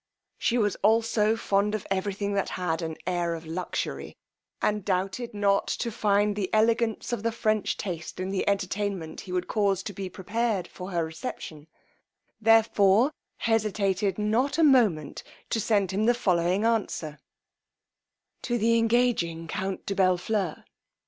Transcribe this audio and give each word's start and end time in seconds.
She 0.39 0.57
was 0.57 0.75
also 0.77 1.35
fond 1.37 1.75
of 1.75 1.85
every 1.91 2.15
thing 2.15 2.33
that 2.33 2.49
had 2.57 2.81
an 2.81 2.97
air 3.05 3.35
of 3.35 3.45
luxury, 3.45 4.15
and 4.59 4.83
doubted 4.83 5.31
not 5.31 5.67
to 5.67 5.91
find 5.91 6.35
the 6.35 6.51
elegance 6.51 7.13
of 7.13 7.21
the 7.21 7.31
French 7.31 7.77
taste 7.77 8.19
in 8.19 8.31
the 8.31 8.49
entertainment 8.49 9.21
he 9.21 9.31
would 9.31 9.47
cause 9.47 9.83
to 9.83 9.93
be 9.93 10.09
prepared 10.09 10.67
for 10.67 10.89
her 10.89 11.05
reception, 11.05 11.67
therefore 12.41 13.11
hesitated 13.37 14.17
not 14.17 14.57
a 14.57 14.63
moment 14.63 15.21
to 15.51 15.61
send 15.61 15.91
him 15.91 16.07
the 16.07 16.15
following 16.15 16.65
answer: 16.65 17.19
To 18.41 18.57
the 18.57 18.79
engaging 18.79 19.47
count 19.47 19.85
DE 19.85 19.93
BELLFLEUR. 19.93 20.65